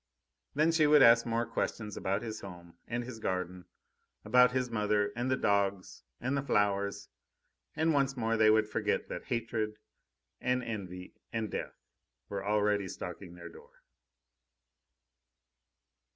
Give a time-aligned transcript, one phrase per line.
[0.55, 3.65] Then she would ask more questions about his home and his garden,
[4.25, 7.09] about his mother and the dogs and the flowers;
[7.75, 9.77] and once more they would forget that hatred
[10.39, 11.77] and envy and death
[12.29, 13.83] were already stalking their door.